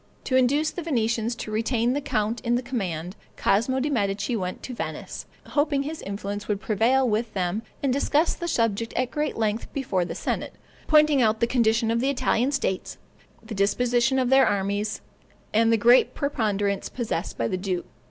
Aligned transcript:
To 0.23 0.35
induce 0.35 0.71
the 0.71 0.81
Venetians 0.81 1.35
to 1.35 1.51
retain 1.51 1.93
the 1.93 2.01
count 2.01 2.41
in 2.41 2.55
the 2.55 2.63
command, 2.63 3.15
Cosmo 3.37 3.79
de' 3.79 3.91
Medici 3.91 4.35
went 4.35 4.63
to 4.63 4.73
Venice, 4.73 5.27
hoping 5.49 5.83
his 5.83 6.01
influence 6.01 6.47
would 6.47 6.59
prevail 6.59 7.07
with 7.07 7.31
them, 7.35 7.61
and 7.83 7.93
discussed 7.93 8.39
the 8.39 8.47
subject 8.47 8.95
at 8.95 9.11
great 9.11 9.37
length 9.37 9.71
before 9.73 10.03
the 10.03 10.15
senate, 10.15 10.55
pointing 10.87 11.21
out 11.21 11.39
the 11.39 11.45
condition 11.45 11.91
of 11.91 11.99
the 11.99 12.09
Italian 12.09 12.51
states, 12.51 12.97
the 13.43 13.53
disposition 13.53 14.17
of 14.17 14.31
their 14.31 14.47
armies, 14.47 15.01
and 15.53 15.71
the 15.71 15.77
great 15.77 16.15
preponderance 16.15 16.89
possessed 16.89 17.37
by 17.37 17.47
the 17.47 17.55
duke. 17.55 17.85